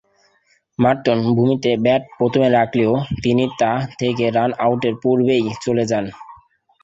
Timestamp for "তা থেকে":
3.59-4.25